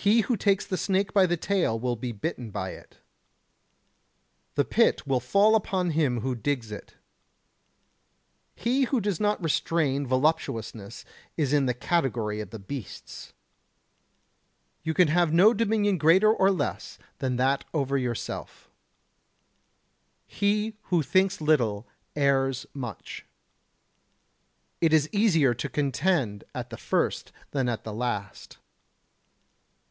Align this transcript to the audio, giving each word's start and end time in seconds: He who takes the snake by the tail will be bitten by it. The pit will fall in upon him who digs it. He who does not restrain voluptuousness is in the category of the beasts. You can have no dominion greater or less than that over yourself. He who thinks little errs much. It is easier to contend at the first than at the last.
He 0.00 0.20
who 0.20 0.36
takes 0.36 0.64
the 0.64 0.76
snake 0.76 1.12
by 1.12 1.26
the 1.26 1.36
tail 1.36 1.76
will 1.76 1.96
be 1.96 2.12
bitten 2.12 2.52
by 2.52 2.70
it. 2.70 2.98
The 4.54 4.64
pit 4.64 5.04
will 5.08 5.18
fall 5.18 5.56
in 5.56 5.56
upon 5.56 5.90
him 5.90 6.20
who 6.20 6.36
digs 6.36 6.70
it. 6.70 6.94
He 8.54 8.84
who 8.84 9.00
does 9.00 9.18
not 9.18 9.42
restrain 9.42 10.06
voluptuousness 10.06 11.04
is 11.36 11.52
in 11.52 11.66
the 11.66 11.74
category 11.74 12.38
of 12.38 12.50
the 12.50 12.60
beasts. 12.60 13.32
You 14.84 14.94
can 14.94 15.08
have 15.08 15.32
no 15.32 15.52
dominion 15.52 15.98
greater 15.98 16.32
or 16.32 16.52
less 16.52 17.00
than 17.18 17.34
that 17.34 17.64
over 17.74 17.98
yourself. 17.98 18.70
He 20.28 20.76
who 20.84 21.02
thinks 21.02 21.40
little 21.40 21.88
errs 22.14 22.66
much. 22.72 23.26
It 24.80 24.92
is 24.92 25.08
easier 25.10 25.54
to 25.54 25.68
contend 25.68 26.44
at 26.54 26.70
the 26.70 26.76
first 26.76 27.32
than 27.50 27.68
at 27.68 27.82
the 27.82 27.92
last. 27.92 28.58